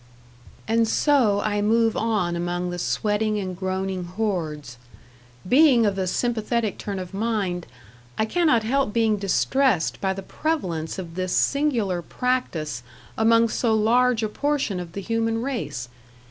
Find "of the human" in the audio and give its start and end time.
14.79-15.43